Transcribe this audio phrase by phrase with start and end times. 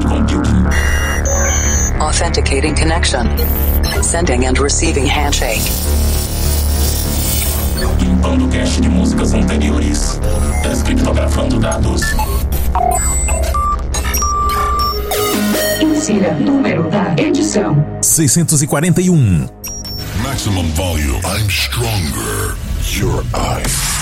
[0.00, 0.66] cloud computing.
[2.00, 3.26] Authenticating connection.
[4.02, 5.62] Sending and receiving handshake.
[8.00, 10.20] Limpando cache de músicas anteriores.
[10.62, 12.02] Descriptografando dados.
[15.80, 17.84] Insira número da edição.
[18.02, 19.48] 641.
[20.22, 21.20] Maximum volume.
[21.24, 22.56] I'm stronger.
[22.96, 23.97] Your eye.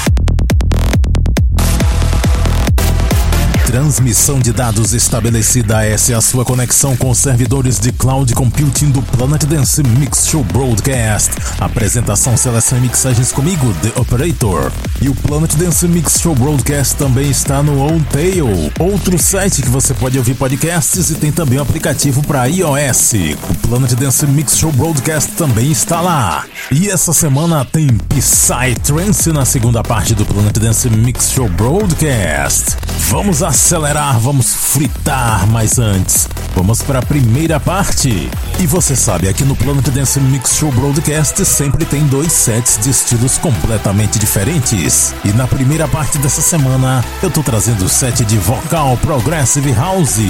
[3.76, 5.84] Transmissão de dados estabelecida.
[5.84, 10.42] Essa é a sua conexão com servidores de cloud computing do Planet Dance Mix Show
[10.44, 11.32] Broadcast.
[11.60, 14.72] Apresentação, seleção e mixagens comigo, The Operator.
[15.02, 18.48] E o Planet Dance Mix Show Broadcast também está no OnTail,
[18.78, 23.12] outro site que você pode ouvir podcasts e tem também um aplicativo para iOS.
[23.50, 26.46] O Planet Dance Mix Show Broadcast também está lá.
[26.72, 32.78] E essa semana tem Psytrance na segunda parte do Planet Dance Mix Show Broadcast.
[33.10, 38.30] Vamos acelerar, vamos fritar, mas antes, vamos para a primeira parte.
[38.60, 42.90] E você sabe, aqui no Planet Dance Mix Show Broadcast sempre tem dois sets de
[42.90, 45.12] estilos completamente diferentes.
[45.24, 50.20] E na primeira parte dessa semana, eu tô trazendo o set de vocal Progressive House.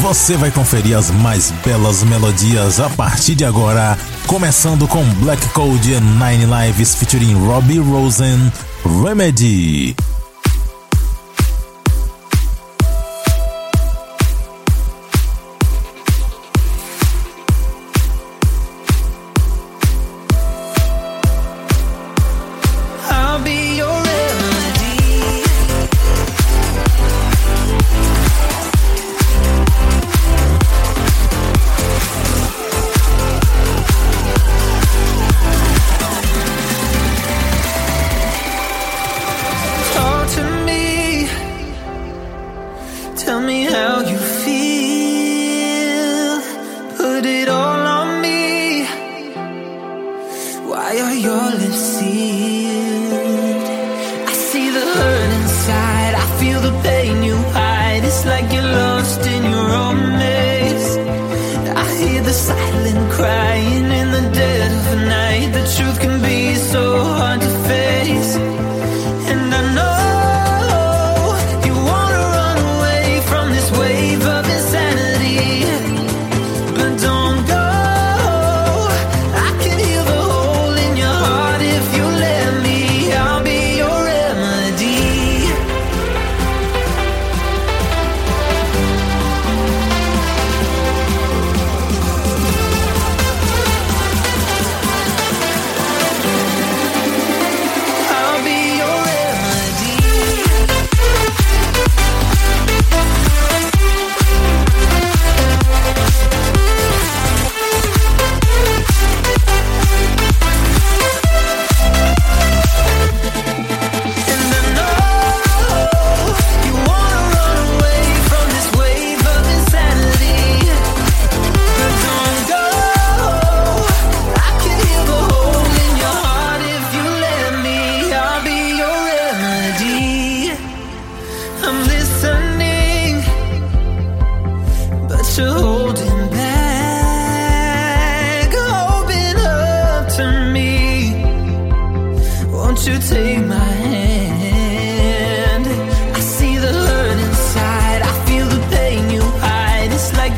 [0.00, 5.94] Você vai conferir as mais belas melodias a partir de agora, começando com Black Code
[5.94, 8.52] and Nine Lives featuring Robbie Rosen,
[9.04, 9.96] Remedy.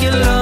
[0.05, 0.34] you love.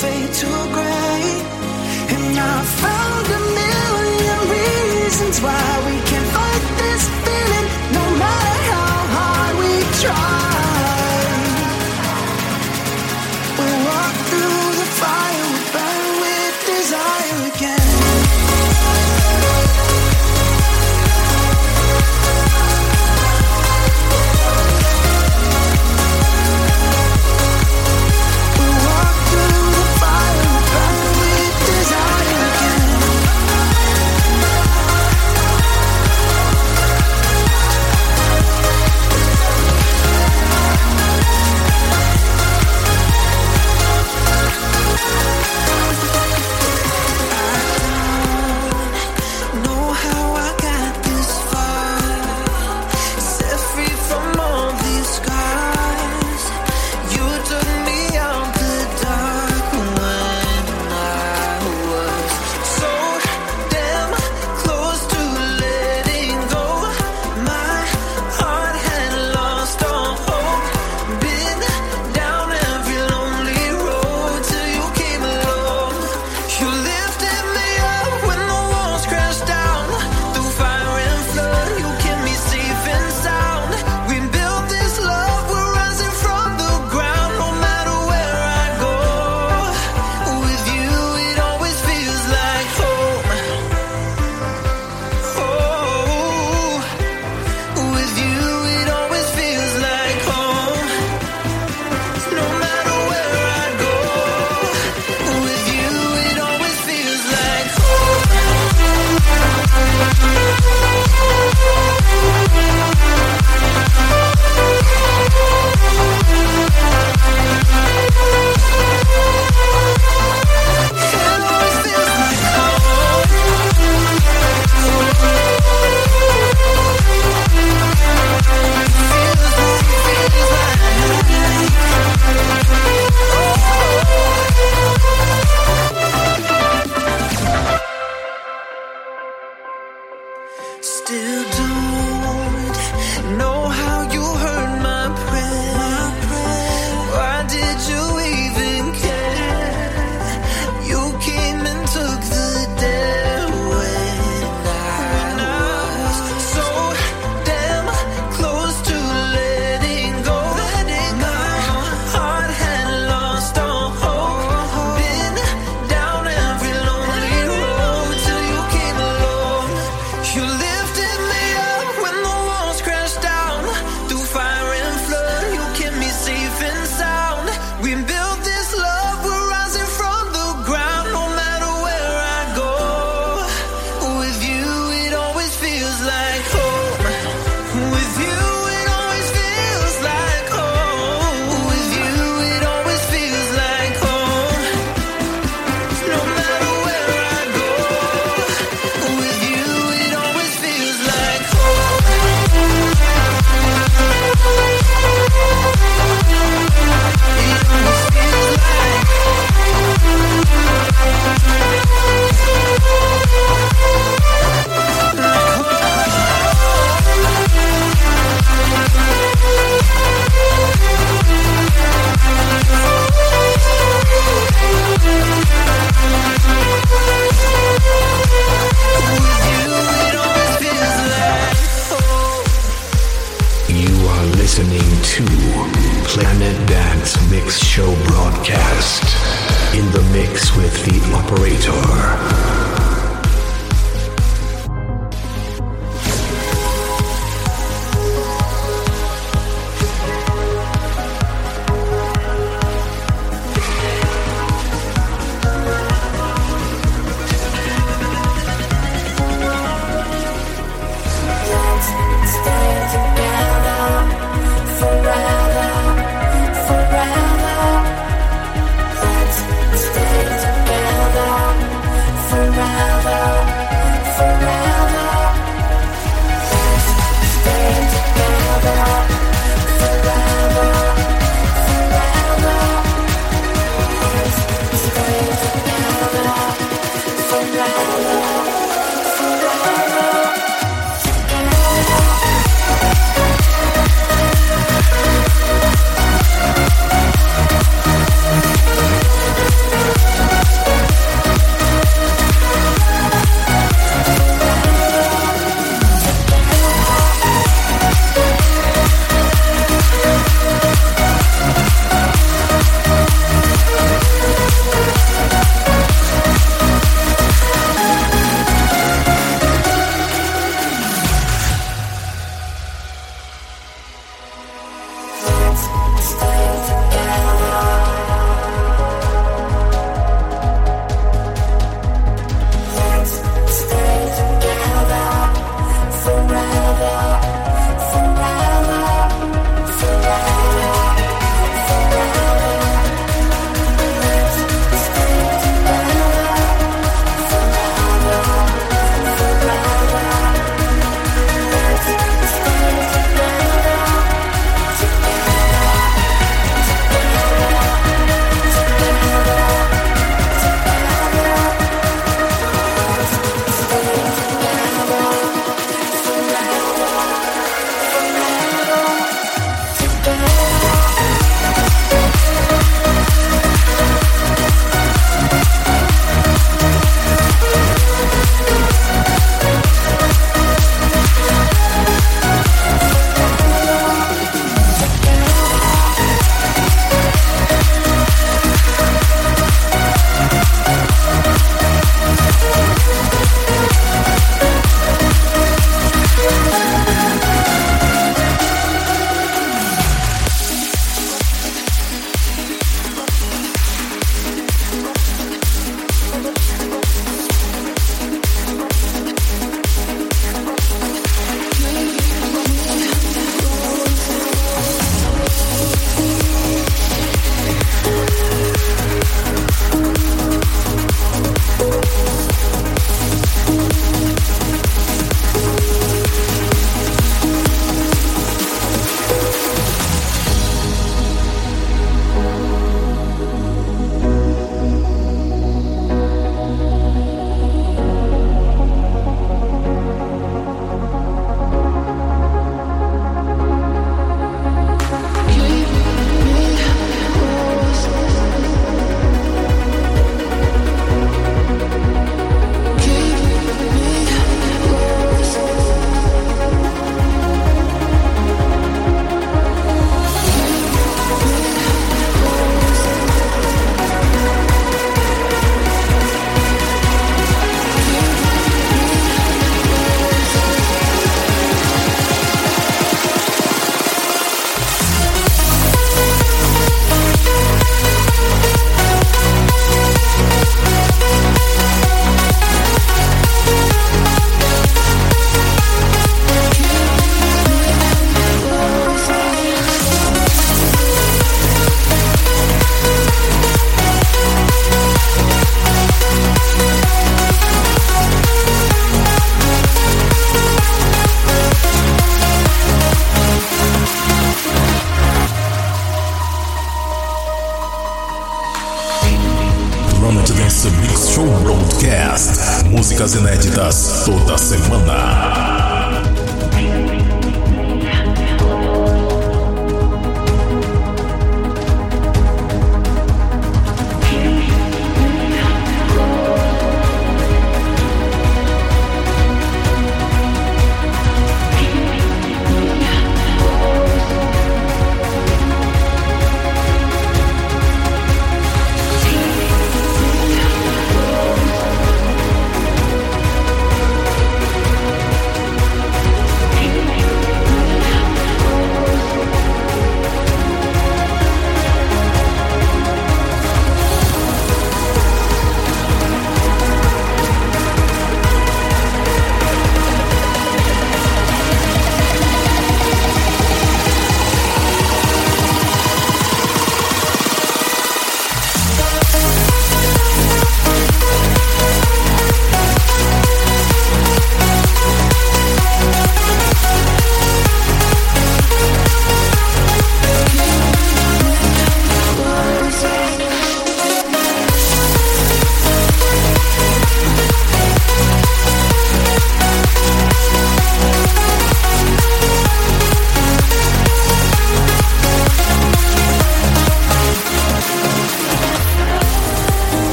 [0.00, 1.22] Fade to gray.
[2.14, 2.95] And I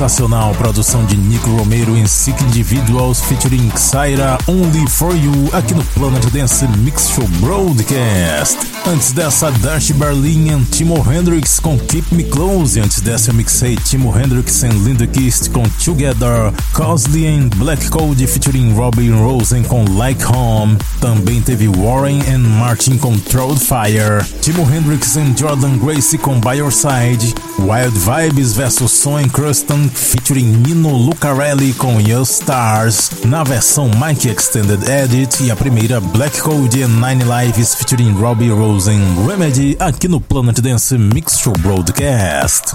[0.00, 5.84] sensacional produção de Nico Romero em Sick Individuals featuring Xaira Only For You aqui no
[5.84, 8.56] Planet Dance Mix Show Broadcast.
[8.86, 12.80] Antes dessa, Dash Berlin e Timo Hendrix com Keep Me Close.
[12.80, 16.50] Antes dessa, eu mixei Timo Hendrix e Linda Kist com Together.
[16.72, 20.78] Cosley and Black Code featuring Robin Rosen com Like Home.
[20.98, 24.24] Também teve Warren and Martin com Throat Fire.
[24.40, 27.34] Timo Hendrix e Jordan Gracie com By Your Side.
[27.58, 33.10] Wild Vibes vs Son Cruston featuring Nino Lucarelli com Your Stars.
[33.24, 35.42] Na versão Mike Extended Edit.
[35.42, 40.58] E a primeira Black Code and Nine Lives featuring Robbie Rosen Remedy aqui no Planet
[40.60, 42.72] Dance Mix Show Broadcast.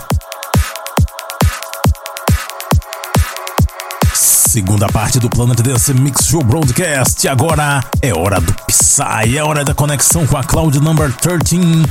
[4.14, 7.28] Segunda parte do Planet Dance Mix Show Broadcast.
[7.28, 11.84] Agora é hora do Psy, é hora da conexão com a Cloud Number 13.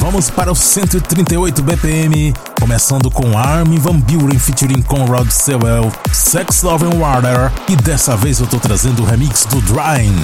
[0.00, 6.86] Vamos para os 138 BPM, começando com Armin Van Buren featuring Conrad Sewell, Sex Love
[6.86, 10.16] and Water, e dessa vez eu tô trazendo o remix do Drying.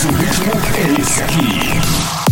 [0.00, 2.29] O nosso ritmo é esse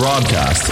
[0.00, 0.69] broadcast.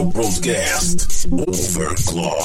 [0.00, 1.28] Broadcast.
[1.30, 2.41] Overclock.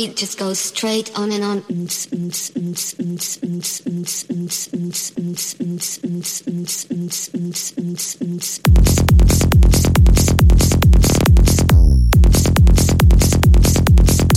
[0.00, 1.60] Beat just goes straight on and on.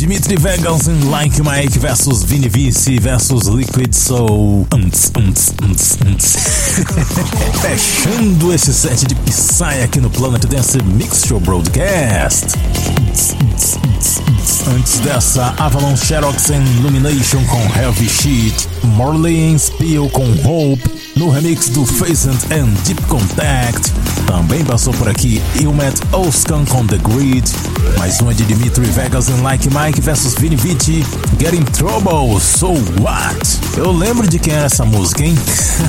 [0.04, 4.68] Dimitri Vegas em Like Mike versus Vini Vici versus Liquid Soul.
[7.62, 12.47] Fechando esse set de Psy aqui no Planet Dance Mix Show Broadcast.
[14.76, 18.68] Antes dessa, Avalon Xerox and Illumination com Heavy Sheet.
[18.84, 20.84] Morley Spill com Hope.
[21.16, 23.91] No remix do Phasant and Deep Contact.
[24.26, 27.51] Também passou por aqui Ilmet Oscan com The Grid.
[27.99, 31.05] Mais uma de Dimitri Vegas em Like Mike versus Vini Vici.
[31.39, 33.59] Get in Trouble, So What?
[33.78, 35.36] Eu lembro de quem era essa música, hein?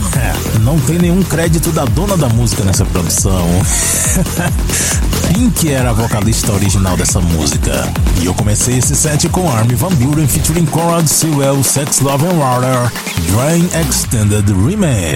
[0.61, 3.49] Não tem nenhum crédito da dona da música nessa produção.
[5.33, 7.91] Pink era a vocalista original dessa música.
[8.20, 12.39] E eu comecei esse set com Army Van Buren featuring Conrad Sewell, Sex Love and
[12.39, 12.93] Water,
[13.33, 15.14] Drain Extended Remix.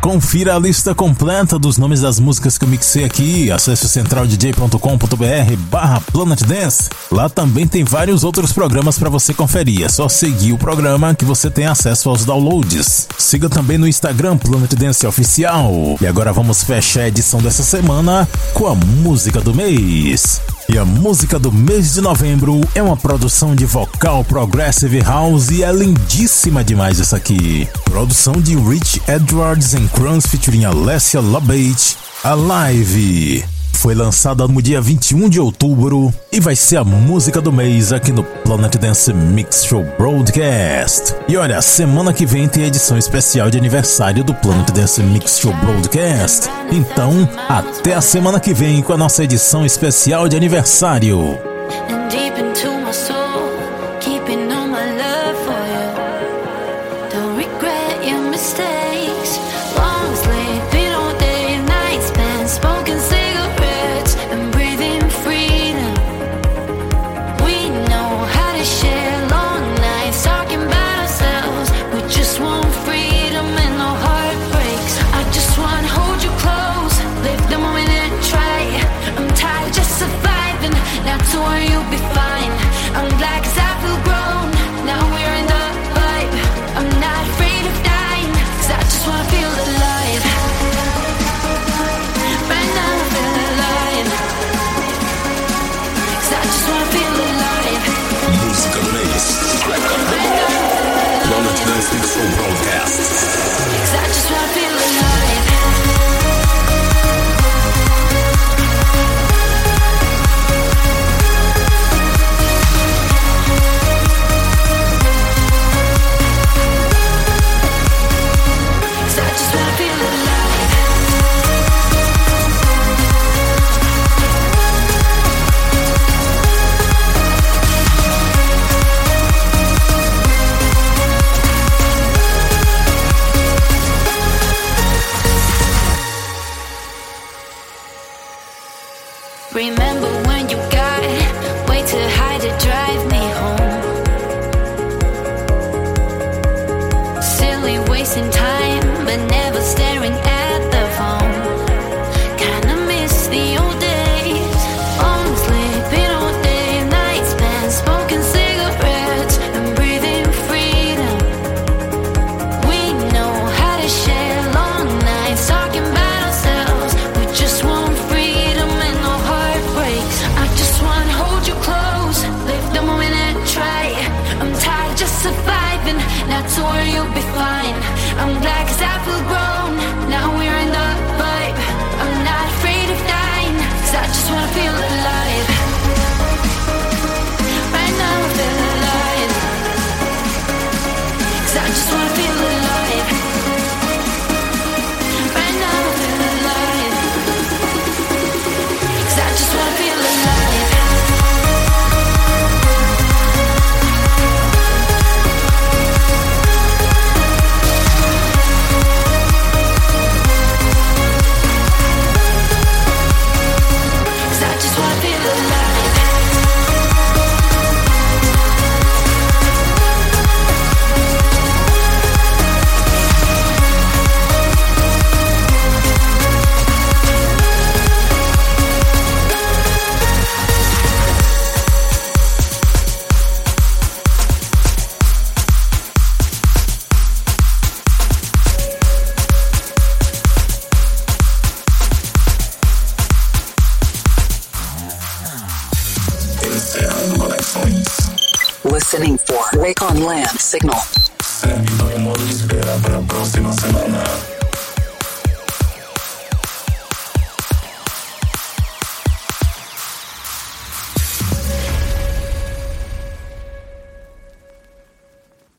[0.00, 3.50] Confira a lista completa dos nomes das músicas que eu mixei aqui.
[3.50, 6.88] Acesse centraldj.com.br barra Planet Dance.
[7.10, 9.82] Lá também tem vários outros programas para você conferir.
[9.82, 13.08] É só seguir o programa que você tem acesso aos downloads.
[13.18, 15.72] Siga também no Instagram Planet Dance Oficial.
[16.00, 20.40] E agora vamos fechar a edição dessa semana com a música do mês.
[20.68, 25.62] E a música do mês de novembro é uma produção de vocal Progressive House e
[25.62, 27.68] é lindíssima demais essa aqui.
[27.84, 33.55] Produção de Rich Edwards and Kranz featuring Alessia Lobate, Alive.
[33.76, 38.10] Foi lançada no dia 21 de outubro e vai ser a música do mês aqui
[38.10, 41.14] no Planet Dance Mix Show Broadcast.
[41.28, 45.52] E olha, semana que vem tem edição especial de aniversário do Planet Dance Mix Show
[45.52, 46.48] Broadcast.
[46.72, 51.38] Então, até a semana que vem com a nossa edição especial de aniversário.